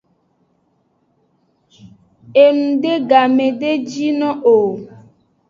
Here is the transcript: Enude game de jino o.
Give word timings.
Enude 2.43 2.93
game 3.09 3.45
de 3.59 3.69
jino 3.89 4.29
o. 4.55 4.55